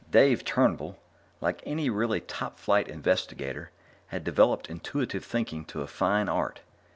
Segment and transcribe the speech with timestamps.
[0.09, 0.97] Dave Turnbull,
[1.41, 3.69] like any really top flight investigator,
[4.07, 6.61] had developed intuitive thinking to a fine art.